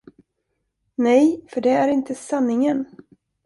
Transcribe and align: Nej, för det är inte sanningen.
Nej, 0.95 1.41
för 1.47 1.61
det 1.61 1.69
är 1.69 1.87
inte 1.87 2.15
sanningen. 2.15 2.85